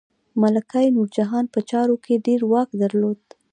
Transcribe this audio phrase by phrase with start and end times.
[0.41, 3.19] ملکه نورجهان په چارو کې ډیر واک درلود.